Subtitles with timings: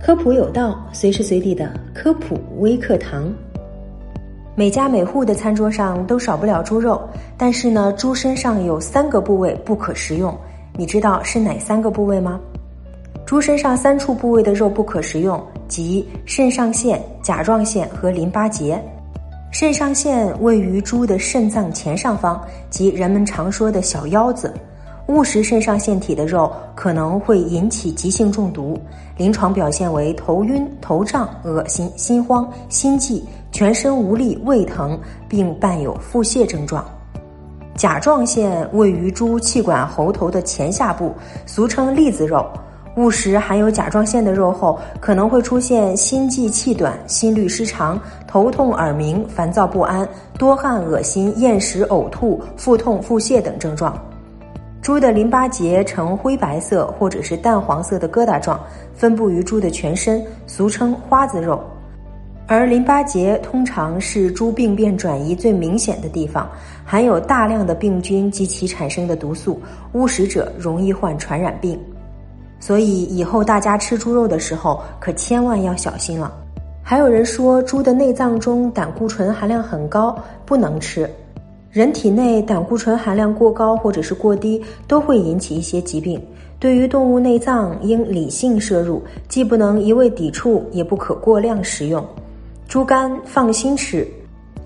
[0.00, 3.32] 科普有道，随时随地的科普微课堂。
[4.54, 7.00] 每家每户的餐桌上都少不了猪肉，
[7.38, 10.36] 但是呢，猪身上有三个部位不可食用，
[10.76, 12.38] 你知道是哪三个部位吗？
[13.24, 18.80] 猪身上三处部位的肉不可食用，即肾上腺、甲状腺和淋巴结。
[19.50, 24.52] 肾上腺位于猪的肾脏前上方，即人们常说的小腰子。
[25.06, 28.78] 误食肾上腺体的肉可能会引起急性中毒，
[29.18, 36.82] 临床表现为头晕、头胀、恶心、心慌、心悸、全身无力、胃疼，并伴有腹泻症状。
[37.74, 41.12] 甲状腺位于猪气管喉头的前下部，
[41.44, 42.46] 俗称栗子肉。
[42.96, 50.08] 误食含有甲状腺的肉后，可能会出现心悸、气短、心律失常、头痛、耳鸣、烦躁不安、
[50.38, 53.92] 多汗、恶心、厌食、呕吐、腹痛、腹泻等症状。
[54.84, 58.60] 猪的淋巴结呈灰白色或者是淡黄色的疙瘩状，
[58.92, 61.58] 分布于猪的全身，俗称花子肉。
[62.46, 66.46] 而淋巴结通常是猪病变转移最明显的地方，
[66.84, 69.58] 含有大量的病菌及其产生的毒素，
[69.94, 71.80] 误食者容易患传染病。
[72.60, 76.30] 所以以后大家吃猪肉的时候，可千万要小心了。
[76.82, 80.14] 还有人说，猪的内脏中胆固醇含量很高，
[80.44, 81.08] 不能吃。
[81.74, 86.22] 人体内胆固醇含量过高或者是过低，都会引起一些疾病。
[86.60, 92.06] 对于动物内脏，应理性摄入，既不能一味抵触，也不可过量食用。
[92.68, 94.06] 猪肝放心吃，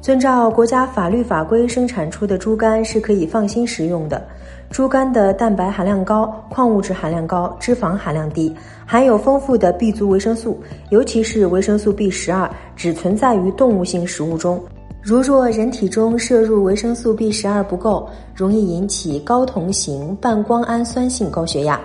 [0.02, 4.22] 遵照国家法律法规生产出的猪肝是可以放心食用的。
[4.70, 14.62] 猪肝的蛋白含量高，矿物质含量高，脂肪含量低，含有丰富的 B 族维生素，尤其是维生素 B 十二，只存在于动物性食物中。
[15.00, 21.80] 如若人体中摄入维生素 B 十二不够，容易引起高同型半胱氨酸性高血压。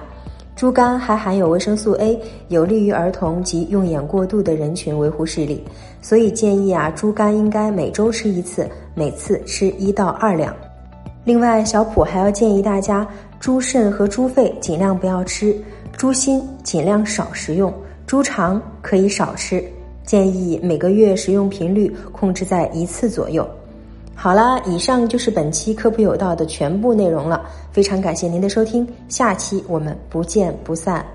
[0.55, 2.19] 猪肝还含有维生素 A，
[2.49, 5.63] 有利于儿童及用眼过度的人群维护视力，
[6.01, 10.53] 所以建议啊，猪肝应该每周吃一次，每次吃一到二两。
[11.23, 13.07] 另外，小普还要建议大家，
[13.39, 15.55] 猪肾和猪肺尽量不要吃，
[15.95, 17.73] 猪心尽量少食用，
[18.05, 19.63] 猪肠可以少吃。
[20.05, 23.47] 建议每个月使用频率控制在一次左右。
[24.15, 27.49] 好了，以上就是本期科普有道的全部内容了。
[27.71, 31.05] 非常感谢您的收听，下期我们不见不散。